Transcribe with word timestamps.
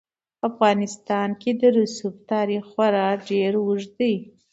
په 0.39 0.43
افغانستان 0.51 1.29
کې 1.41 1.51
د 1.61 1.61
رسوب 1.77 2.15
تاریخ 2.31 2.63
خورا 2.71 3.07
ډېر 3.29 3.51
اوږد 3.63 3.91
دی. 3.99 4.13